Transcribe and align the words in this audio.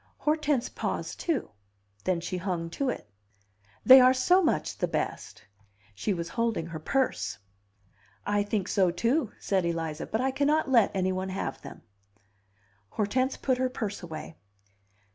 Hortense 0.17 0.67
paused, 0.67 1.19
too. 1.19 1.51
Then 2.05 2.21
she 2.21 2.37
hung 2.37 2.71
to 2.71 2.89
it. 2.89 3.07
"They 3.85 4.01
are 4.01 4.15
so 4.15 4.41
much 4.41 4.79
the 4.79 4.87
best." 4.87 5.45
She 5.93 6.11
was 6.11 6.29
holding 6.29 6.65
her 6.65 6.79
purse. 6.79 7.37
"I 8.25 8.41
think 8.41 8.67
so, 8.67 8.89
too," 8.89 9.31
said 9.39 9.63
Eliza. 9.63 10.07
"But 10.07 10.21
I 10.21 10.31
cannot 10.31 10.71
let 10.71 10.89
any 10.95 11.11
one 11.11 11.29
have 11.29 11.61
them." 11.61 11.83
Hortense 12.89 13.37
put 13.37 13.59
her 13.59 13.69
purse 13.69 14.01
away. 14.01 14.37